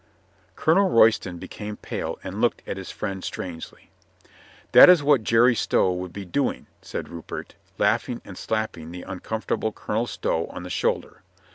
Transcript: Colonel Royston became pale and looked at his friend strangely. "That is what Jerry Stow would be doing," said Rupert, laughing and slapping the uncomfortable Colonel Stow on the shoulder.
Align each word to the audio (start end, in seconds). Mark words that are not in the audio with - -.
Colonel 0.55 0.89
Royston 0.89 1.37
became 1.37 1.77
pale 1.77 2.17
and 2.23 2.41
looked 2.41 2.63
at 2.65 2.75
his 2.75 2.89
friend 2.89 3.23
strangely. 3.23 3.91
"That 4.71 4.89
is 4.89 5.03
what 5.03 5.23
Jerry 5.23 5.53
Stow 5.53 5.93
would 5.93 6.11
be 6.11 6.25
doing," 6.25 6.65
said 6.81 7.07
Rupert, 7.09 7.53
laughing 7.77 8.19
and 8.25 8.35
slapping 8.35 8.89
the 8.89 9.03
uncomfortable 9.03 9.71
Colonel 9.71 10.07
Stow 10.07 10.47
on 10.47 10.63
the 10.63 10.71
shoulder. 10.71 11.21